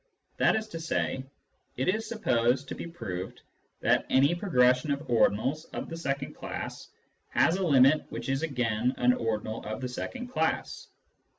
[0.37, 1.23] That is to say,
[1.77, 3.43] it is supposed to be proved
[3.81, 6.89] that any pro gression of ordinals of the second class
[7.29, 10.87] has a limit which is again an ordinal of the second class.